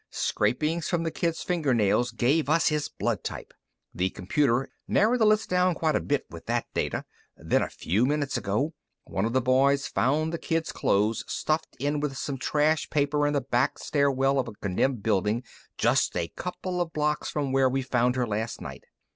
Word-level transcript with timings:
Scrapings 0.09 0.87
from 0.89 1.03
the 1.03 1.11
kid's 1.11 1.43
fingernails 1.43 2.09
gave 2.09 2.49
us 2.49 2.69
his 2.69 2.89
blood 2.89 3.23
type. 3.23 3.53
The 3.93 4.09
computer 4.09 4.67
narrowed 4.87 5.19
the 5.19 5.27
list 5.27 5.47
down 5.51 5.75
quite 5.75 5.95
a 5.95 5.99
bit 6.01 6.25
with 6.27 6.47
that 6.47 6.65
data. 6.73 7.05
Then, 7.37 7.61
a 7.61 7.69
few 7.69 8.07
minutes 8.07 8.35
ago, 8.35 8.73
one 9.03 9.25
of 9.25 9.33
the 9.33 9.41
boys 9.41 9.85
found 9.85 10.33
the 10.33 10.39
kid's 10.39 10.71
clothes 10.71 11.23
stuffed 11.27 11.75
in 11.79 11.99
with 11.99 12.17
some 12.17 12.39
trash 12.39 12.89
paper 12.89 13.27
in 13.27 13.33
the 13.33 13.41
back 13.41 13.77
stairwell 13.77 14.39
of 14.39 14.47
a 14.47 14.53
condemned 14.53 15.03
building 15.03 15.43
just 15.77 16.17
a 16.17 16.29
couple 16.29 16.81
of 16.81 16.93
blocks 16.93 17.29
from 17.29 17.51
where 17.51 17.69
we 17.69 17.83
found 17.83 18.15
her 18.15 18.25
last 18.25 18.59
night. 18.59 18.85